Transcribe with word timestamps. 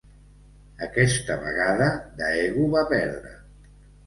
Aquesta 0.87 1.37
vegada, 1.43 1.91
Daegu 2.23 2.67
va 2.79 2.85
perdre. 2.95 3.37